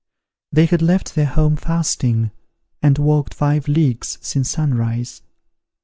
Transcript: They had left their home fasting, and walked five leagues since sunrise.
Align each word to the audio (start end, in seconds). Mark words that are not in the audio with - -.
They 0.51 0.65
had 0.65 0.81
left 0.81 1.13
their 1.13 1.27
home 1.27 1.55
fasting, 1.55 2.31
and 2.81 2.97
walked 2.97 3.35
five 3.35 3.67
leagues 3.67 4.17
since 4.19 4.49
sunrise. 4.49 5.21